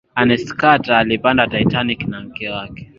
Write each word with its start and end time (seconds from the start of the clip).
ernest 0.15 0.55
carter 0.59 0.93
alipanda 0.95 1.47
titanic 1.47 2.07
na 2.07 2.21
mke 2.21 2.49
wake 2.49 2.89